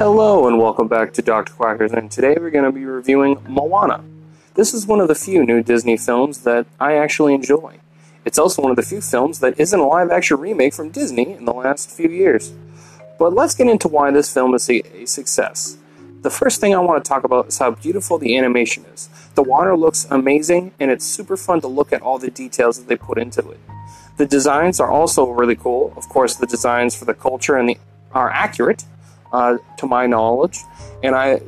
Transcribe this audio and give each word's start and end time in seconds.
Hello 0.00 0.48
and 0.48 0.58
welcome 0.58 0.88
back 0.88 1.12
to 1.12 1.20
Dr. 1.20 1.52
Quackers, 1.52 1.92
and 1.92 2.10
today 2.10 2.34
we're 2.40 2.48
going 2.48 2.64
to 2.64 2.72
be 2.72 2.86
reviewing 2.86 3.36
Moana. 3.46 4.02
This 4.54 4.72
is 4.72 4.86
one 4.86 4.98
of 4.98 5.08
the 5.08 5.14
few 5.14 5.44
new 5.44 5.62
Disney 5.62 5.98
films 5.98 6.44
that 6.44 6.64
I 6.80 6.94
actually 6.94 7.34
enjoy. 7.34 7.80
It's 8.24 8.38
also 8.38 8.62
one 8.62 8.70
of 8.70 8.78
the 8.78 8.82
few 8.82 9.02
films 9.02 9.40
that 9.40 9.60
isn't 9.60 9.78
a 9.78 9.86
live 9.86 10.10
action 10.10 10.38
remake 10.38 10.72
from 10.72 10.88
Disney 10.88 11.34
in 11.34 11.44
the 11.44 11.52
last 11.52 11.90
few 11.90 12.08
years. 12.08 12.54
But 13.18 13.34
let's 13.34 13.54
get 13.54 13.68
into 13.68 13.88
why 13.88 14.10
this 14.10 14.32
film 14.32 14.54
is 14.54 14.70
a, 14.70 15.04
success. 15.04 15.76
The 16.22 16.30
first 16.30 16.62
thing 16.62 16.74
I 16.74 16.78
want 16.78 17.04
to 17.04 17.06
talk 17.06 17.24
about 17.24 17.48
is 17.48 17.58
how 17.58 17.72
beautiful 17.72 18.16
the 18.16 18.38
animation 18.38 18.86
is. 18.94 19.10
The 19.34 19.42
water 19.42 19.76
looks 19.76 20.06
amazing, 20.10 20.72
and 20.80 20.90
it's 20.90 21.04
super 21.04 21.36
fun 21.36 21.60
to 21.60 21.68
look 21.68 21.92
at 21.92 22.00
all 22.00 22.18
the 22.18 22.30
details 22.30 22.78
that 22.78 22.88
they 22.88 22.96
put 22.96 23.18
into 23.18 23.50
it. 23.50 23.60
The 24.16 24.24
designs 24.24 24.80
are 24.80 24.90
also 24.90 25.28
really 25.28 25.56
cool. 25.56 25.92
Of 25.94 26.08
course, 26.08 26.36
the 26.36 26.46
designs 26.46 26.96
for 26.96 27.04
the 27.04 27.12
culture 27.12 27.58
and 27.58 27.68
the 27.68 27.76
are 28.12 28.30
accurate, 28.30 28.84
uh, 29.32 29.58
to 29.78 29.86
my 29.86 30.06
knowledge, 30.06 30.58
and 31.02 31.14
I 31.14 31.40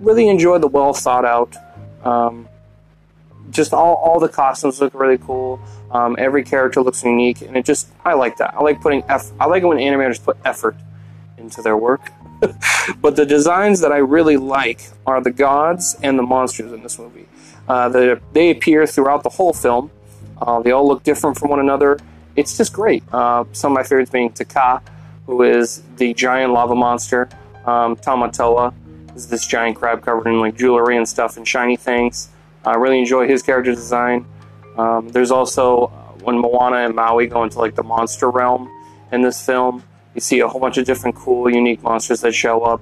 really 0.00 0.28
enjoy 0.28 0.58
the 0.58 0.68
well 0.68 0.92
thought 0.92 1.24
out. 1.24 1.54
Um, 2.04 2.48
just 3.50 3.72
all, 3.72 3.94
all 3.94 4.20
the 4.20 4.28
costumes 4.28 4.80
look 4.80 4.94
really 4.94 5.18
cool. 5.18 5.60
Um, 5.90 6.16
every 6.18 6.42
character 6.44 6.82
looks 6.82 7.02
unique, 7.02 7.40
and 7.40 7.56
it 7.56 7.64
just 7.64 7.88
I 8.04 8.14
like 8.14 8.36
that. 8.38 8.54
I 8.54 8.62
like 8.62 8.80
putting 8.80 9.02
eff- 9.08 9.32
I 9.40 9.46
like 9.46 9.62
when 9.62 9.78
animators 9.78 10.22
put 10.22 10.36
effort 10.44 10.76
into 11.38 11.62
their 11.62 11.76
work. 11.76 12.12
but 13.00 13.16
the 13.16 13.26
designs 13.26 13.80
that 13.80 13.92
I 13.92 13.98
really 13.98 14.36
like 14.36 14.82
are 15.06 15.20
the 15.20 15.30
gods 15.30 15.96
and 16.02 16.18
the 16.18 16.22
monsters 16.22 16.72
in 16.72 16.82
this 16.82 16.98
movie. 16.98 17.26
Uh, 17.66 17.88
they, 17.88 18.16
they 18.32 18.50
appear 18.50 18.86
throughout 18.86 19.22
the 19.22 19.28
whole 19.28 19.52
film. 19.52 19.90
Uh, 20.40 20.60
they 20.60 20.70
all 20.70 20.86
look 20.86 21.02
different 21.02 21.38
from 21.38 21.50
one 21.50 21.60
another. 21.60 21.98
It's 22.36 22.56
just 22.56 22.72
great. 22.72 23.02
Uh, 23.12 23.44
some 23.52 23.72
of 23.72 23.74
my 23.74 23.82
favorites 23.82 24.10
being 24.10 24.30
Te 24.30 24.44
Kā, 24.44 24.80
who 25.28 25.42
is 25.42 25.82
the 25.98 26.14
giant 26.14 26.54
lava 26.54 26.74
monster. 26.74 27.28
Um, 27.66 27.96
Tamatoa 27.96 28.72
is 29.14 29.28
this 29.28 29.46
giant 29.46 29.76
crab 29.76 30.02
covered 30.02 30.26
in 30.26 30.40
like 30.40 30.56
jewelry 30.56 30.96
and 30.96 31.06
stuff 31.06 31.36
and 31.36 31.46
shiny 31.46 31.76
things. 31.76 32.30
I 32.64 32.76
really 32.76 32.98
enjoy 32.98 33.28
his 33.28 33.42
character 33.42 33.72
design. 33.72 34.24
Um, 34.78 35.10
there's 35.10 35.30
also 35.30 35.84
uh, 35.84 35.88
when 36.24 36.38
Moana 36.38 36.76
and 36.76 36.94
Maui 36.94 37.26
go 37.26 37.42
into 37.42 37.58
like 37.58 37.74
the 37.74 37.82
monster 37.82 38.30
realm 38.30 38.72
in 39.12 39.20
this 39.20 39.44
film. 39.44 39.84
You 40.14 40.22
see 40.22 40.40
a 40.40 40.48
whole 40.48 40.62
bunch 40.62 40.78
of 40.78 40.86
different 40.86 41.14
cool, 41.14 41.50
unique 41.50 41.82
monsters 41.82 42.22
that 42.22 42.32
show 42.32 42.62
up. 42.62 42.80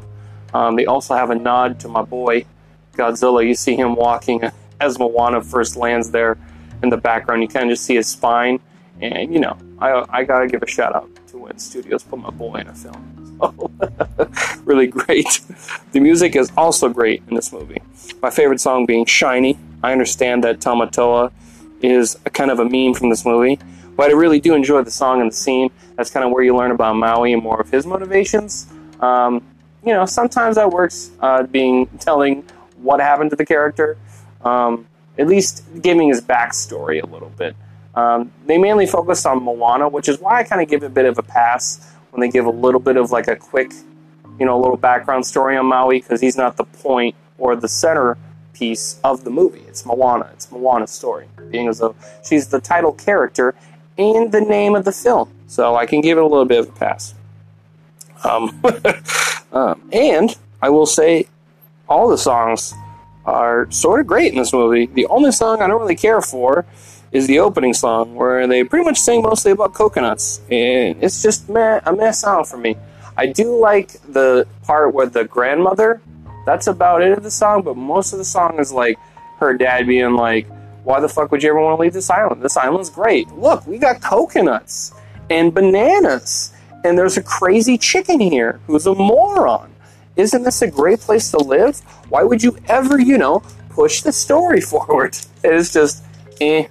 Um, 0.55 0.77
they 0.77 0.87
also 0.87 1.17
have 1.17 1.31
a 1.31 1.35
nod 1.35 1.81
to 1.81 1.89
my 1.89 2.03
boy 2.03 2.47
Godzilla. 2.93 3.45
You 3.45 3.57
see 3.57 3.75
him 3.75 3.97
walking 3.97 4.43
as 4.81 5.01
Moana 5.01 5.43
first 5.43 5.77
lands 5.77 6.13
there 6.13 6.39
in 6.85 6.91
the 6.91 6.97
background. 6.97 7.43
You 7.43 7.49
kind 7.49 7.65
of 7.65 7.73
just 7.73 7.85
see 7.85 7.97
his 7.97 8.07
spine, 8.07 8.61
and 9.01 9.35
you 9.35 9.41
know, 9.41 9.59
I, 9.81 10.05
I 10.11 10.23
gotta 10.23 10.47
give 10.47 10.63
a 10.63 10.69
shout 10.69 10.95
out 10.95 11.11
when 11.47 11.59
studios 11.59 12.03
put 12.03 12.19
my 12.19 12.31
boy 12.31 12.57
in 12.57 12.67
a 12.67 12.75
film. 12.75 13.39
really 14.65 14.89
great. 14.89 15.41
The 15.93 16.01
music 16.01 16.35
is 16.35 16.51
also 16.57 16.89
great 16.89 17.23
in 17.29 17.35
this 17.35 17.53
movie. 17.53 17.81
My 18.21 18.31
favorite 18.31 18.61
song 18.61 18.85
being 18.85 19.05
"Shiny." 19.07 19.57
I 19.83 19.93
understand 19.93 20.43
that 20.45 20.59
Tamatoa 20.61 21.33
is 21.83 22.19
a 22.27 22.31
kind 22.31 22.51
of 22.51 22.59
a 22.59 22.65
meme 22.65 22.95
from 22.95 23.11
this 23.11 23.25
movie, 23.25 23.59
but 23.97 24.11
I 24.11 24.15
really 24.15 24.41
do 24.41 24.55
enjoy 24.55 24.83
the 24.83 24.91
song 24.91 25.21
and 25.21 25.31
the 25.31 25.37
scene. 25.37 25.71
That's 25.97 26.11
kind 26.11 26.25
of 26.25 26.33
where 26.33 26.43
you 26.43 26.57
learn 26.57 26.73
about 26.73 26.97
Maui 26.97 27.33
and 27.33 27.43
more 27.43 27.61
of 27.61 27.71
his 27.71 27.87
motivations. 27.87 28.67
Um, 29.01 29.43
you 29.85 29.93
know, 29.93 30.05
sometimes 30.05 30.57
that 30.57 30.71
works, 30.71 31.11
uh, 31.21 31.45
being 31.45 31.87
telling 32.01 32.45
what 32.79 33.01
happened 33.01 33.31
to 33.31 33.37
the 33.37 33.47
character, 33.47 33.97
um, 34.45 34.87
at 35.19 35.29
least 35.29 35.63
giving 35.81 36.09
his 36.09 36.21
backstory 36.21 37.03
a 37.03 37.07
little 37.07 37.31
bit. 37.31 37.55
Um, 37.97 38.31
they 38.45 38.59
mainly 38.59 38.87
focus 38.87 39.25
on 39.25 39.43
Moana, 39.43 39.89
which 39.89 40.09
is 40.09 40.21
why 40.21 40.39
I 40.39 40.45
kind 40.45 40.61
of 40.61 40.69
give 40.69 40.83
it 40.83 40.87
a 40.87 40.91
bit 40.91 41.07
of 41.07 41.19
a 41.19 41.23
pass 41.23 41.95
when 42.11 42.21
they 42.21 42.29
give 42.29 42.45
a 42.45 42.51
little 42.51 42.81
bit 42.81 42.97
of 42.97 43.11
like 43.11 43.27
a 43.27 43.37
quick, 43.37 43.73
you 44.39 44.45
know, 44.45 44.57
a 44.57 44.61
little 44.61 44.77
background 44.77 45.27
story 45.27 45.57
on 45.57 45.67
Maui 45.67 46.01
because 46.01 46.21
he's 46.21 46.37
not 46.37 46.57
the 46.57 46.65
point 46.65 47.15
or 47.39 47.57
the 47.57 47.69
center 47.69 48.19
piece 48.53 49.01
of 49.03 49.25
the 49.25 49.31
movie. 49.31 49.65
It's 49.67 49.87
Moana. 49.87 50.31
It's 50.35 50.51
Moana's 50.53 50.91
story, 50.91 51.27
being 51.51 51.69
as 51.69 51.79
though 51.79 51.97
she's 52.23 52.49
the 52.49 52.61
title 52.61 52.93
character 52.93 53.55
and 53.97 54.31
the 54.31 54.43
name 54.43 54.75
of 54.75 54.85
the 54.85 54.93
film. 54.93 55.33
So 55.47 55.75
I 55.75 55.87
can 55.87 56.03
give 56.03 56.19
it 56.19 56.25
a 56.25 56.27
little 56.27 56.45
bit 56.45 56.61
of 56.61 56.69
a 56.69 56.73
pass. 56.73 57.15
Um, 58.25 58.63
um, 59.53 59.89
and 59.91 60.37
I 60.61 60.69
will 60.69 60.87
say, 60.87 61.29
all 61.89 62.09
the 62.09 62.19
songs 62.19 62.75
are 63.27 63.71
sort 63.71 64.01
of 64.01 64.07
great 64.07 64.33
in 64.33 64.39
this 64.39 64.53
movie. 64.53 64.87
The 64.87 65.07
only 65.07 65.33
song 65.33 65.61
I 65.61 65.67
don't 65.67 65.81
really 65.81 65.97
care 65.97 66.23
for 66.23 66.65
is 67.13 67.27
the 67.27 67.41
opening 67.41 67.75
song, 67.75 68.15
where 68.15 68.47
they 68.47 68.65
pretty 68.65 68.85
much 68.85 68.99
sing 68.99 69.23
mostly 69.23 69.53
about 69.53 69.75
coconuts, 69.75 70.41
and 70.51 70.97
it's 71.03 71.23
just 71.23 71.49
meh, 71.49 71.81
a 71.85 71.93
meh 71.93 72.13
sound 72.13 72.47
for 72.47 72.57
me. 72.57 72.77
I 73.17 73.27
do 73.27 73.57
like 73.57 73.93
the 74.13 74.47
part 74.63 74.95
where 74.95 75.07
the 75.07 75.25
grandmother. 75.25 76.01
That's 76.45 76.67
about 76.67 77.03
it 77.03 77.17
of 77.17 77.23
the 77.23 77.31
song, 77.31 77.63
but 77.63 77.77
most 77.77 78.13
of 78.13 78.19
the 78.19 78.25
song 78.25 78.59
is 78.61 78.73
like 78.73 78.99
her 79.39 79.55
dad 79.55 79.87
being 79.87 80.15
like, 80.15 80.47
"Why 80.85 81.01
the 81.01 81.09
fuck 81.09 81.33
would 81.33 81.43
you 81.43 81.51
ever 81.51 81.61
want 81.61 81.79
to 81.79 81.83
leave 81.83 81.93
this 81.93 82.11
island? 82.11 82.43
This 82.43 82.57
island's 82.57 82.91
great. 82.91 83.29
Look, 83.33 83.67
we 83.67 83.79
got 83.79 84.01
coconuts 84.01 84.93
and 85.31 85.53
bananas, 85.53 86.53
and 86.85 86.97
there's 86.97 87.17
a 87.17 87.23
crazy 87.23 87.79
chicken 87.79 88.21
here 88.21 88.61
who's 88.67 88.87
a 88.87 88.95
moron." 88.95 89.71
Isn't 90.17 90.43
this 90.43 90.63
a 90.63 90.71
great 90.71 91.01
place 91.01 91.31
to 91.33 91.39
live? 91.39 91.79
Why 92.09 92.23
would 92.23 92.43
you 92.43 92.57
ever, 92.69 92.99
you 92.99 93.19
know, 93.19 93.43
push 93.71 94.03
the 94.03 94.13
story 94.13 94.61
forward? 94.73 95.17
It's 95.45 95.73
just, 95.73 96.05
eh, 96.41 96.67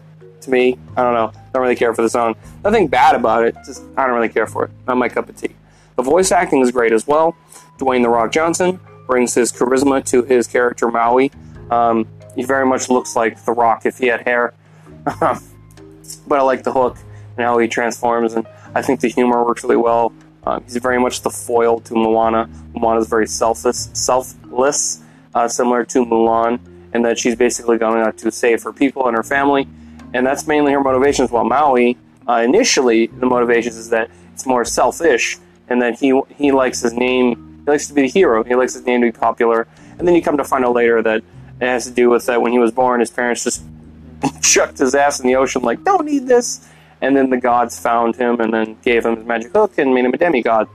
to 0.46 0.50
me. 0.50 0.80
I 0.96 1.04
don't 1.04 1.14
know. 1.14 1.32
Don't 1.54 1.62
really 1.62 1.76
care 1.76 1.94
for 1.94 2.02
the 2.02 2.10
song. 2.10 2.36
Nothing 2.64 2.88
bad 2.88 3.16
about 3.16 3.44
it. 3.44 3.56
Just 3.66 3.84
I 3.98 4.06
don't 4.06 4.16
really 4.16 4.30
care 4.30 4.48
for 4.48 4.66
it. 4.66 4.72
Not 4.88 4.98
my 4.98 5.10
cup 5.10 5.30
of 5.30 5.36
tea. 5.36 5.56
The 5.96 6.04
voice 6.04 6.32
acting 6.32 6.62
is 6.62 6.72
great 6.72 6.94
as 6.94 7.06
well. 7.06 7.36
Dwayne 7.78 8.02
the 8.02 8.10
Rock 8.10 8.32
Johnson 8.32 8.80
brings 9.08 9.34
his 9.34 9.52
charisma 9.52 10.04
to 10.06 10.24
his 10.24 10.48
character 10.48 10.90
Maui. 10.90 11.32
Um, 11.70 12.08
he 12.36 12.44
very 12.44 12.66
much 12.66 12.90
looks 12.90 13.16
like 13.16 13.44
the 13.46 13.52
Rock 13.52 13.86
if 13.86 13.98
he 13.98 14.08
had 14.08 14.22
hair. 14.22 14.54
but 15.20 16.40
I 16.40 16.42
like 16.42 16.64
the 16.64 16.72
hook 16.72 16.98
and 17.38 17.46
how 17.46 17.58
he 17.58 17.68
transforms, 17.68 18.34
and 18.34 18.48
I 18.74 18.82
think 18.82 19.02
the 19.02 19.08
humor 19.08 19.44
works 19.44 19.64
really 19.64 19.76
well. 19.78 20.14
Um, 20.46 20.64
he's 20.64 20.78
very 20.78 21.00
much 21.00 21.22
the 21.22 21.30
foil 21.30 21.80
to 21.82 21.96
Moana. 21.96 22.50
Moana 22.74 23.00
is 23.00 23.08
very 23.08 23.28
selfless, 23.28 23.90
selfless, 23.94 25.02
uh, 25.34 25.48
similar 25.48 25.84
to 25.86 26.06
Mulan, 26.06 26.60
and 26.94 27.04
that 27.04 27.18
she's 27.18 27.36
basically 27.36 27.78
going 27.78 28.02
out 28.02 28.18
to 28.20 28.32
save 28.32 28.62
her 28.64 28.72
people 28.72 29.08
and 29.08 29.18
her 29.18 29.24
family, 29.24 29.68
and 30.14 30.26
that's 30.26 30.48
mainly 30.48 30.72
her 30.72 30.82
motivations. 30.82 31.32
While 31.32 31.46
Maui, 31.46 31.98
uh, 32.28 32.42
initially, 32.46 33.08
the 33.08 33.26
motivations 33.26 33.76
is 33.76 33.90
that 33.90 34.10
it's 34.34 34.46
more 34.46 34.64
selfish, 34.66 35.38
and 35.68 35.82
that 35.82 36.00
he 36.00 36.20
he 36.30 36.52
likes 36.52 36.80
his 36.82 36.94
name, 36.94 37.64
he 37.66 37.72
likes 37.72 37.88
to 37.88 37.94
be 37.94 38.04
the 38.04 38.08
hero, 38.08 38.44
he 38.44 38.56
likes 38.56 38.74
his 38.74 38.86
name 38.86 39.02
to 39.02 39.08
be 39.08 39.18
popular, 39.18 39.68
and 39.98 40.08
then 40.08 40.14
you 40.14 40.22
come 40.22 40.38
to 40.38 40.44
find 40.44 40.64
out 40.64 40.74
later 40.74 41.02
that 41.02 41.24
it 41.60 41.66
has 41.66 41.86
to 41.86 41.92
do 41.92 42.10
with 42.10 42.26
that 42.28 42.42
when 42.42 42.52
he 42.52 42.60
was 42.60 42.72
born, 42.72 43.00
his 43.00 43.10
parents 43.10 43.44
just 43.44 43.64
chucked 44.42 44.78
his 44.78 44.94
ass 44.94 45.20
in 45.20 45.28
the 45.28 45.36
ocean, 45.36 45.64
like, 45.64 45.84
don't 45.84 46.06
need 46.06 46.28
this 46.28 46.68
and 47.02 47.16
then 47.16 47.30
the 47.30 47.38
gods 47.38 47.80
found 47.80 48.16
him 48.16 48.40
and 48.40 48.54
then 48.54 48.78
gave 48.84 49.06
him 49.06 49.18
his 49.18 49.26
magic 49.26 49.52
hook 49.52 49.78
and 49.78 49.94
made 49.94 50.06
him 50.06 50.14
a 50.14 50.18
demigod. 50.18 50.68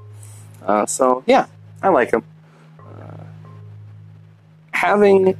Uh, 0.62 0.86
so 0.86 1.25
yeah, 1.26 1.47
I 1.82 1.88
like 1.88 2.12
him. 2.12 2.22
Uh, 2.78 3.25
having, 4.72 5.38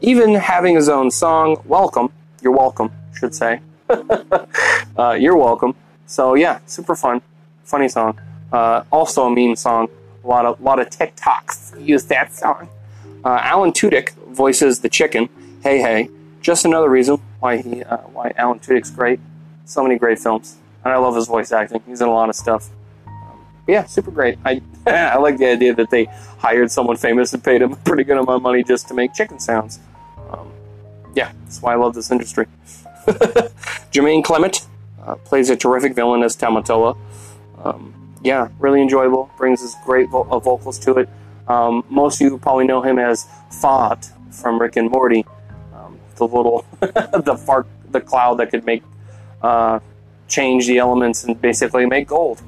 even 0.00 0.34
having 0.34 0.74
his 0.74 0.88
own 0.88 1.10
song, 1.10 1.62
welcome. 1.66 2.10
You're 2.42 2.52
welcome, 2.52 2.90
should 3.14 3.34
say. 3.34 3.60
uh, 4.98 5.12
you're 5.12 5.36
welcome. 5.36 5.74
So 6.06 6.34
yeah, 6.34 6.60
super 6.66 6.94
fun, 6.94 7.22
funny 7.64 7.88
song. 7.88 8.18
Uh, 8.52 8.84
also 8.92 9.26
a 9.26 9.30
meme 9.30 9.56
song. 9.56 9.88
A 10.22 10.26
lot 10.26 10.46
of 10.46 10.60
lot 10.60 10.78
of 10.78 10.88
TikToks 10.88 11.84
use 11.84 12.04
that 12.04 12.32
song. 12.32 12.68
Uh, 13.24 13.40
Alan 13.42 13.72
Tudyk 13.72 14.12
voices 14.28 14.80
the 14.80 14.88
chicken. 14.88 15.28
Hey 15.62 15.78
hey, 15.80 16.08
just 16.40 16.64
another 16.64 16.88
reason 16.88 17.20
why 17.40 17.58
he 17.58 17.82
uh, 17.82 17.98
why 17.98 18.32
Alan 18.36 18.58
Tudyk's 18.58 18.90
great 18.90 19.20
so 19.64 19.82
many 19.82 19.98
great 19.98 20.18
films, 20.18 20.56
and 20.84 20.92
I 20.92 20.96
love 20.96 21.14
his 21.16 21.26
voice 21.26 21.52
acting. 21.52 21.82
He's 21.86 22.00
in 22.00 22.08
a 22.08 22.12
lot 22.12 22.28
of 22.28 22.36
stuff. 22.36 22.68
Um, 23.06 23.44
yeah, 23.66 23.84
super 23.84 24.10
great. 24.10 24.38
I 24.44 24.62
I 24.86 25.18
like 25.18 25.38
the 25.38 25.46
idea 25.46 25.74
that 25.74 25.90
they 25.90 26.04
hired 26.38 26.70
someone 26.70 26.96
famous 26.96 27.32
and 27.32 27.42
paid 27.42 27.62
him 27.62 27.72
a 27.72 27.76
pretty 27.76 28.04
good 28.04 28.18
amount 28.18 28.36
of 28.36 28.42
money 28.42 28.62
just 28.62 28.88
to 28.88 28.94
make 28.94 29.14
chicken 29.14 29.38
sounds. 29.38 29.80
Um, 30.30 30.52
yeah, 31.14 31.32
that's 31.44 31.62
why 31.62 31.72
I 31.72 31.76
love 31.76 31.94
this 31.94 32.10
industry. 32.10 32.46
Jermaine 33.92 34.24
Clement 34.24 34.66
uh, 35.02 35.16
plays 35.16 35.50
a 35.50 35.56
terrific 35.56 35.94
villain 35.94 36.22
as 36.22 36.36
Tamatoa. 36.36 36.96
Um, 37.62 38.14
yeah, 38.22 38.48
really 38.58 38.80
enjoyable. 38.80 39.30
Brings 39.36 39.60
his 39.60 39.74
great 39.84 40.08
vo- 40.10 40.26
uh, 40.30 40.38
vocals 40.38 40.78
to 40.80 40.98
it. 40.98 41.08
Um, 41.48 41.84
most 41.90 42.20
of 42.20 42.26
you 42.26 42.38
probably 42.38 42.66
know 42.66 42.80
him 42.80 42.98
as 42.98 43.26
Fart 43.50 44.08
from 44.30 44.60
Rick 44.60 44.76
and 44.76 44.90
Morty, 44.90 45.24
um, 45.74 45.98
the 46.16 46.26
little 46.26 46.64
the 46.80 47.40
fart, 47.46 47.66
the 47.90 48.00
cloud 48.00 48.34
that 48.38 48.50
could 48.50 48.64
make 48.64 48.82
uh, 49.44 49.78
change 50.26 50.66
the 50.66 50.78
elements 50.78 51.24
and 51.24 51.40
basically 51.40 51.84
make 51.86 52.08
gold 52.08 52.40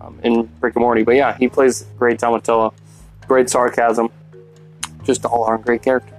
um, 0.00 0.18
in 0.24 0.50
Rick 0.60 0.74
and 0.76 0.82
Morty. 0.82 1.04
But 1.04 1.14
yeah, 1.14 1.36
he 1.38 1.48
plays 1.48 1.86
great 1.98 2.18
Tamatoa, 2.18 2.72
great 3.28 3.48
sarcasm, 3.48 4.08
just 5.04 5.24
all 5.24 5.48
around 5.48 5.64
great 5.64 5.82
character. 5.82 6.14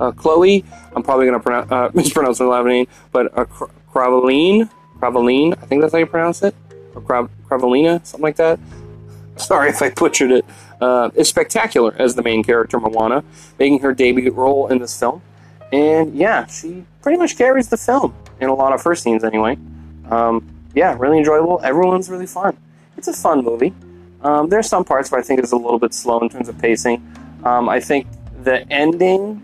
Uh, 0.00 0.10
Chloe, 0.10 0.64
I'm 0.94 1.04
probably 1.04 1.26
going 1.26 1.40
to 1.40 1.50
uh, 1.74 1.90
mispronounce 1.94 2.40
her 2.40 2.46
last 2.46 2.66
name, 2.66 2.86
but 3.12 3.36
uh, 3.38 3.44
Cravaline, 3.92 4.68
I 5.02 5.66
think 5.66 5.82
that's 5.82 5.92
how 5.92 5.98
you 6.00 6.06
pronounce 6.06 6.42
it, 6.42 6.54
or 6.94 7.00
Crav- 7.02 7.30
Cravalina, 7.48 8.04
something 8.04 8.22
like 8.22 8.36
that. 8.36 8.58
Sorry 9.36 9.68
if 9.74 9.80
I 9.82 9.90
butchered 9.90 10.32
it. 10.32 10.44
uh, 10.80 11.10
is 11.14 11.28
spectacular 11.28 11.94
as 11.98 12.16
the 12.16 12.22
main 12.22 12.42
character, 12.42 12.80
Moana, 12.80 13.22
making 13.58 13.80
her 13.80 13.94
debut 13.94 14.32
role 14.32 14.66
in 14.66 14.78
this 14.80 14.98
film. 14.98 15.22
And 15.72 16.14
yeah, 16.14 16.46
she 16.46 16.84
pretty 17.02 17.18
much 17.18 17.36
carries 17.36 17.68
the 17.68 17.76
film 17.76 18.14
in 18.40 18.48
a 18.48 18.54
lot 18.54 18.72
of 18.72 18.82
her 18.82 18.94
scenes, 18.94 19.24
anyway. 19.24 19.58
Um, 20.10 20.46
yeah, 20.74 20.96
really 20.98 21.18
enjoyable. 21.18 21.60
Everyone's 21.62 22.10
really 22.10 22.26
fun. 22.26 22.56
It's 22.96 23.08
a 23.08 23.12
fun 23.12 23.44
movie. 23.44 23.74
Um, 24.22 24.48
there's 24.48 24.68
some 24.68 24.84
parts 24.84 25.10
where 25.10 25.20
I 25.20 25.24
think 25.24 25.40
it's 25.40 25.52
a 25.52 25.56
little 25.56 25.78
bit 25.78 25.92
slow 25.92 26.20
in 26.20 26.28
terms 26.28 26.48
of 26.48 26.58
pacing. 26.58 27.06
Um, 27.44 27.68
I 27.68 27.80
think 27.80 28.06
the 28.42 28.66
ending, 28.72 29.42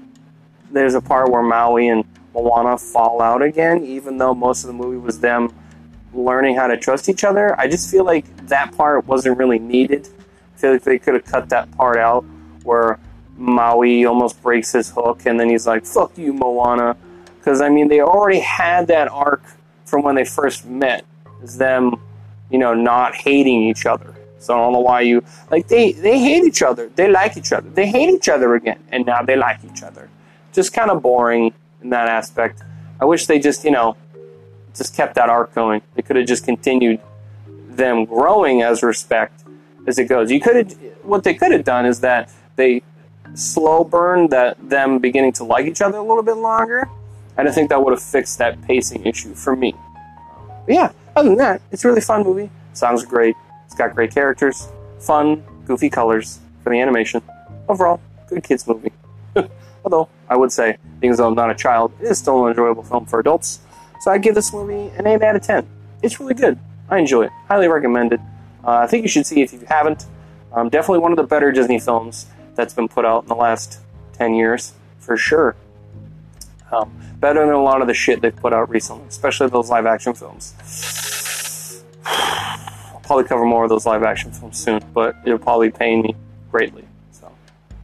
there's 0.71 0.95
a 0.95 1.01
part 1.01 1.31
where 1.31 1.43
Maui 1.43 1.89
and 1.89 2.05
Moana 2.35 2.79
fall 2.79 3.21
out 3.21 3.43
again, 3.43 3.85
even 3.85 4.19
though 4.19 4.35
most 4.35 4.65
of 4.65 4.69
the 4.69 4.73
movie 4.73 4.97
was 4.97 5.21
them 5.21 5.53
learning 6.13 6.57
how 6.57 6.67
to 6.67 6.77
trust 6.77 7.09
each 7.09 7.25
other. 7.25 7.59
I 7.61 7.69
just 7.69 7.91
feel 7.91 8.05
like 8.05 8.25
that 8.49 8.77
part 8.77 9.07
wasn't 9.07 9.39
really 9.39 9.59
needed. 9.59 10.09
I 10.55 10.59
feel 10.59 10.73
like 10.73 10.83
they 10.83 10.99
could 10.99 11.15
have 11.15 11.25
cut 11.25 11.49
that 11.51 11.71
part 11.73 11.97
out 11.97 12.25
where 12.63 12.99
Maui 13.41 14.05
almost 14.05 14.41
breaks 14.43 14.73
his 14.73 14.91
hook 14.91 15.23
and 15.25 15.41
then 15.41 15.49
he's 15.49 15.67
like, 15.67 15.87
fuck 15.87 16.17
you, 16.19 16.33
Moana. 16.33 16.97
Because, 17.39 17.63
I 17.63 17.71
mean, 17.71 17.89
they 17.89 18.03
already 18.03 18.41
had 18.41 18.87
that 18.89 19.09
arc 19.09 19.43
from 19.87 20.03
when 20.03 20.15
they 20.15 20.27
first 20.27 20.67
met, 20.67 21.07
is 21.43 21.57
them, 21.57 21.99
you 22.51 22.59
know, 22.59 22.75
not 22.75 23.15
hating 23.15 23.63
each 23.63 23.87
other. 23.87 24.15
So 24.39 24.55
I 24.55 24.59
don't 24.59 24.73
know 24.73 24.81
why 24.81 25.03
you 25.03 25.23
like 25.51 25.69
they 25.69 25.93
they 25.93 26.19
hate 26.19 26.45
each 26.45 26.63
other. 26.63 26.89
They 26.89 27.11
like 27.11 27.37
each 27.37 27.53
other. 27.53 27.69
They 27.69 27.87
hate 27.87 28.09
each 28.09 28.27
other 28.27 28.55
again, 28.55 28.83
and 28.91 29.05
now 29.05 29.23
they 29.23 29.37
like 29.37 29.63
each 29.71 29.83
other. 29.83 30.09
Just 30.55 30.73
kind 30.73 30.91
of 30.91 31.03
boring 31.03 31.53
in 31.83 31.91
that 31.91 32.09
aspect. 32.09 32.63
I 32.99 33.05
wish 33.05 33.27
they 33.27 33.39
just 33.39 33.65
you 33.65 33.71
know 33.71 33.99
just 34.75 34.97
kept 34.97 35.15
that 35.17 35.29
arc 35.29 35.55
going. 35.55 35.83
They 35.95 36.01
could 36.01 36.17
have 36.17 36.27
just 36.27 36.47
continued 36.47 37.01
them 37.69 38.07
growing 38.07 38.63
as 38.63 38.83
respect 38.83 39.45
as 39.87 39.99
it 39.99 40.07
goes. 40.07 40.31
You 40.31 40.41
could 40.41 40.57
have 40.57 40.73
what 41.03 41.23
they 41.23 41.35
could 41.35 41.53
have 41.53 41.65
done 41.65 41.85
is 41.85 42.01
that 42.01 42.33
they 42.57 42.83
slow 43.35 43.85
burn 43.85 44.29
that 44.29 44.57
them 44.69 44.99
beginning 44.99 45.33
to 45.35 45.45
like 45.45 45.67
each 45.67 45.81
other 45.81 45.99
a 45.99 46.03
little 46.03 46.23
bit 46.23 46.37
longer, 46.37 46.89
and 47.37 47.49
I 47.49 47.53
think 47.53 47.71
that 47.71 47.83
would 47.83 47.93
have 47.93 48.03
fixed 48.03 48.39
that 48.39 48.61
pacing 48.63 49.07
issue 49.07 49.35
for 49.35 49.57
me. 49.57 49.75
But 50.67 50.75
yeah, 50.75 50.93
other 51.17 51.29
than 51.29 51.39
that, 51.39 51.63
it's 51.71 51.85
a 51.85 51.89
really 51.89 52.01
fun 52.01 52.23
movie. 52.23 52.51
Sounds 52.73 53.05
great. 53.05 53.37
It's 53.67 53.75
got 53.75 53.95
great 53.95 54.13
characters, 54.13 54.69
fun, 54.99 55.43
goofy 55.67 55.91
colors 55.91 56.41
for 56.63 56.71
the 56.71 56.81
animation. 56.81 57.23
Overall, 57.69 58.01
good 58.29 58.43
kids 58.43 58.67
movie. 58.67 58.93
Although 59.85 60.09
I 60.29 60.37
would 60.37 60.53
say, 60.53 60.77
being 61.01 61.15
though 61.15 61.29
I'm 61.29 61.35
not 61.35 61.51
a 61.51 61.55
child, 61.55 61.93
it 62.01 62.07
is 62.07 62.19
still 62.19 62.45
an 62.45 62.51
enjoyable 62.51 62.83
film 62.83 63.07
for 63.07 63.21
adults. 63.21 63.61
So 64.01 64.11
I 64.11 64.19
give 64.19 64.35
this 64.35 64.53
movie 64.53 64.91
an 64.97 65.07
8 65.07 65.23
out 65.23 65.37
of 65.37 65.43
10. 65.43 65.67
It's 66.03 66.19
really 66.21 66.35
good. 66.35 66.59
I 66.89 66.99
enjoy 66.99 67.25
it. 67.25 67.33
Highly 67.49 67.69
recommend 67.69 68.13
it. 68.13 68.21
Uh, 68.65 68.79
I 68.79 68.87
think 68.87 69.03
you 69.03 69.09
should 69.09 69.27
see 69.27 69.43
it 69.43 69.53
if 69.53 69.61
you 69.61 69.67
haven't. 69.69 70.07
Um, 70.53 70.69
definitely 70.69 70.99
one 70.99 71.13
of 71.13 71.17
the 71.17 71.23
better 71.25 71.53
Disney 71.53 71.79
films 71.79 72.27
that's 72.61 72.75
been 72.75 72.89
put 72.89 73.07
out 73.07 73.23
in 73.23 73.29
the 73.29 73.35
last 73.35 73.81
10 74.15 74.35
years, 74.35 74.75
for 74.99 75.17
sure. 75.17 75.57
Um, 76.71 76.93
better 77.19 77.41
than 77.41 77.55
a 77.55 77.63
lot 77.63 77.81
of 77.81 77.89
the 77.89 77.95
shit 77.95 78.21
they've 78.21 78.37
put 78.37 78.53
out 78.53 78.69
recently, 78.69 79.07
especially 79.09 79.49
those 79.49 79.71
live 79.71 79.87
action 79.87 80.13
films 80.15 80.55
I'll 82.05 83.01
probably 83.03 83.25
cover 83.25 83.45
more 83.45 83.65
of 83.65 83.71
those 83.71 83.87
live 83.87 84.03
action 84.03 84.31
films 84.31 84.59
soon, 84.59 84.83
but 84.93 85.17
it'll 85.25 85.39
probably 85.39 85.71
pain 85.71 86.03
me 86.03 86.15
greatly. 86.51 86.85
So, 87.13 87.33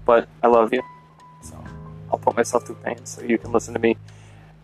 but 0.05 0.28
I 0.43 0.49
love 0.49 0.73
you, 0.73 0.82
so 1.43 1.56
I'll 2.12 2.19
put 2.19 2.37
myself 2.37 2.67
through 2.67 2.76
pain 2.84 3.05
so 3.06 3.23
you 3.23 3.38
can 3.38 3.52
listen 3.52 3.73
to 3.75 3.81
me 3.81 3.96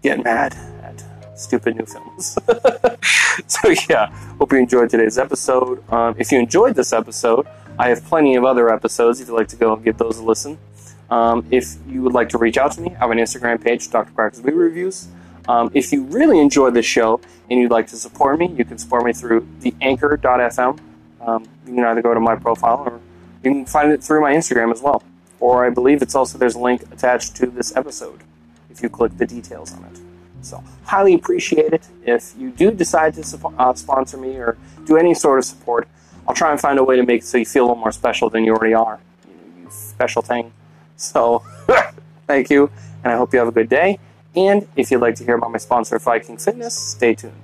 get 0.03 0.23
mad 0.23 0.55
at 0.83 1.03
stupid 1.39 1.77
new 1.77 1.87
films. 1.87 2.37
so 3.47 3.75
yeah, 3.89 4.07
hope 4.39 4.53
you 4.53 4.59
enjoyed 4.59 4.91
today's 4.91 5.17
episode. 5.17 5.83
Um, 5.91 6.15
if 6.19 6.31
you 6.31 6.39
enjoyed 6.39 6.75
this 6.75 6.93
episode, 6.93 7.47
I 7.79 7.89
have 7.89 8.05
plenty 8.05 8.37
of 8.37 8.45
other 8.45 8.73
episodes 8.73 9.21
if 9.21 9.29
you'd 9.29 9.35
like 9.35 9.49
to 9.49 9.57
go 9.57 9.75
and 9.75 9.85
give 9.85 9.97
those 9.99 10.19
a 10.19 10.23
listen. 10.23 10.59
Um, 11.11 11.47
if 11.51 11.75
you 11.87 12.03
would 12.03 12.13
like 12.13 12.29
to 12.31 12.39
reach 12.39 12.57
out 12.57 12.73
to 12.73 12.81
me, 12.81 12.95
I 12.95 13.01
have 13.01 13.11
an 13.11 13.19
Instagram 13.19 13.63
page, 13.63 13.91
Dr. 13.91 14.13
Quacker's 14.13 14.43
Movie 14.43 14.57
Reviews. 14.57 15.09
Um, 15.49 15.71
if 15.75 15.93
you 15.93 16.05
really 16.05 16.39
enjoy 16.39 16.71
this 16.71 16.87
show 16.87 17.21
and 17.51 17.61
you'd 17.61 17.71
like 17.71 17.87
to 17.89 17.97
support 17.97 18.39
me, 18.39 18.49
you 18.57 18.65
can 18.65 18.79
support 18.79 19.05
me 19.05 19.13
through 19.13 19.47
the 19.61 19.75
anchor.fm. 19.81 20.79
Um, 21.21 21.49
you 21.67 21.75
can 21.75 21.85
either 21.85 22.03
go 22.03 22.15
to 22.15 22.21
my 22.21 22.37
profile 22.37 22.85
or 22.87 23.01
you 23.43 23.51
can 23.51 23.67
find 23.67 23.91
it 23.91 24.03
through 24.03 24.21
my 24.21 24.33
Instagram 24.33 24.73
as 24.73 24.81
well. 24.81 25.03
Or 25.41 25.67
I 25.67 25.71
believe 25.71 26.03
it's 26.03 26.15
also 26.15 26.39
there's 26.39 26.55
a 26.55 26.61
link 26.61 26.83
attached 26.93 27.37
to 27.37 27.47
this 27.47 27.75
episode 27.75 28.21
if 28.71 28.83
you 28.83 28.89
click 28.89 29.17
the 29.17 29.27
details 29.27 29.73
on 29.75 29.85
it. 29.85 30.01
So, 30.43 30.63
highly 30.85 31.15
appreciate 31.15 31.73
it. 31.73 31.89
If 32.05 32.35
you 32.37 32.51
do 32.51 32.71
decide 32.71 33.15
to 33.15 33.53
uh, 33.59 33.75
sponsor 33.75 34.17
me 34.17 34.37
or 34.37 34.57
do 34.87 34.97
any 34.97 35.15
sort 35.15 35.39
of 35.39 35.45
support, 35.45 35.89
I'll 36.27 36.35
try 36.35 36.51
and 36.51 36.61
find 36.61 36.79
a 36.79 36.85
way 36.85 36.97
to 36.97 37.03
make 37.03 37.23
so 37.23 37.39
you 37.39 37.45
feel 37.45 37.65
a 37.65 37.67
little 37.67 37.81
more 37.81 37.93
special 37.93 38.31
than 38.31 38.45
you 38.45 38.53
already 38.53 38.75
are. 38.75 39.01
You 39.27 39.69
special 39.71 40.23
thing. 40.23 40.53
So, 40.97 41.43
thank 42.27 42.51
you, 42.51 42.71
and 43.03 43.13
I 43.13 43.17
hope 43.17 43.33
you 43.33 43.39
have 43.39 43.49
a 43.49 43.53
good 43.53 43.69
day. 43.69 43.99
And 44.35 44.67
if 44.77 44.91
you'd 44.91 45.01
like 45.01 45.17
to 45.17 45.25
hear 45.25 45.35
about 45.35 45.51
my 45.51 45.59
sponsor, 45.59 45.99
Viking 45.99 46.37
Fitness, 46.39 46.77
stay 46.77 47.15
tuned. 47.15 47.42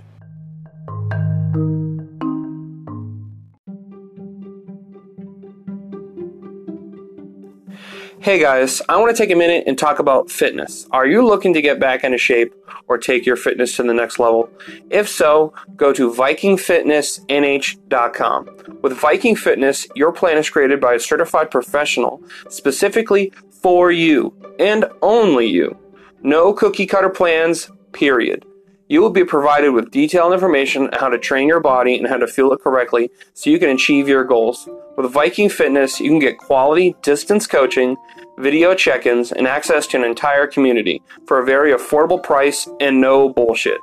Hey 8.29 8.37
guys, 8.39 8.83
I 8.91 8.99
want 8.99 9.17
to 9.17 9.23
take 9.23 9.31
a 9.31 9.35
minute 9.35 9.65
and 9.67 9.79
talk 9.79 10.01
about 10.01 10.31
fitness. 10.31 10.87
Are 10.91 11.07
you 11.07 11.25
looking 11.25 11.55
to 11.55 11.63
get 11.63 11.81
back 11.81 12.05
into 12.05 12.19
shape 12.19 12.55
or 12.87 12.99
take 12.99 13.25
your 13.25 13.37
fitness 13.37 13.77
to 13.77 13.85
the 13.85 13.95
next 13.95 14.19
level? 14.19 14.51
If 14.91 15.09
so, 15.09 15.55
go 15.77 15.95
to 15.95 16.13
VikingFitnessNH.com. 16.13 18.79
With 18.83 18.93
Viking 18.93 19.35
Fitness, 19.35 19.87
your 19.95 20.13
plan 20.13 20.37
is 20.37 20.51
created 20.51 20.79
by 20.79 20.93
a 20.93 21.01
certified 21.01 21.51
professional 21.51 22.23
specifically 22.51 23.33
for 23.63 23.91
you 23.91 24.35
and 24.59 24.85
only 25.01 25.47
you. 25.47 25.79
No 26.23 26.53
cookie 26.53 26.85
cutter 26.85 27.09
plans, 27.09 27.71
period. 27.93 28.45
You 28.91 29.03
will 29.03 29.11
be 29.11 29.25
provided 29.25 29.71
with 29.71 29.91
detailed 29.91 30.33
information 30.33 30.85
on 30.85 30.99
how 30.99 31.11
to 31.11 31.19
train 31.19 31.47
your 31.47 31.61
body 31.61 31.99
and 31.99 32.07
how 32.07 32.17
to 32.17 32.27
fuel 32.27 32.55
it 32.55 32.63
correctly 32.63 33.11
so 33.35 33.51
you 33.51 33.59
can 33.59 33.69
achieve 33.69 34.09
your 34.09 34.25
goals. 34.25 34.67
With 34.97 35.13
Viking 35.13 35.51
Fitness, 35.51 36.01
you 36.01 36.09
can 36.09 36.19
get 36.19 36.39
quality 36.39 36.97
distance 37.03 37.47
coaching, 37.47 37.99
video 38.39 38.75
check 38.75 39.07
ins, 39.07 39.33
and 39.33 39.47
access 39.47 39.87
to 39.89 39.97
an 39.97 40.05
entire 40.05 40.47
community 40.47 41.03
for 41.27 41.39
a 41.39 41.45
very 41.45 41.73
affordable 41.73 42.23
price 42.23 42.69
and 42.81 43.01
no 43.01 43.29
bullshit. 43.29 43.81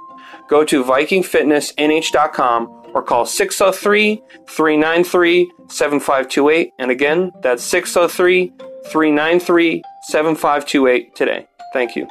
Go 0.48 0.64
to 0.66 0.84
VikingFitnessNH.com 0.84 2.84
or 2.94 3.04
call 3.04 3.26
603 3.26 4.22
393 4.48 5.52
7528. 5.68 6.74
And 6.80 6.92
again, 6.92 7.32
that's 7.42 7.64
603 7.64 8.54
393 8.92 9.84
7528 10.04 11.16
today. 11.16 11.48
Thank 11.74 11.96
you. 11.96 12.08